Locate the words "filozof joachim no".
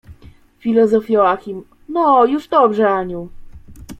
0.59-2.25